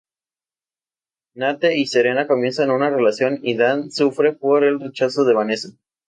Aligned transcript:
Nate 1.35 1.77
y 1.77 1.85
Serena 1.85 2.25
comienzan 2.25 2.71
una 2.71 2.89
relación 2.89 3.37
y 3.43 3.55
Dan 3.55 3.91
sufre 3.91 4.33
por 4.33 4.63
el 4.63 4.79
rechazo 4.79 5.25
de 5.25 5.35
Vanessa. 5.35 5.69